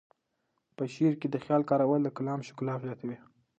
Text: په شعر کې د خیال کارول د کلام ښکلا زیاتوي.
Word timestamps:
په 0.75 0.83
شعر 0.93 1.13
کې 1.21 1.27
د 1.29 1.35
خیال 1.43 1.61
کارول 1.69 2.01
د 2.03 2.09
کلام 2.17 2.39
ښکلا 2.47 2.75
زیاتوي. 2.85 3.17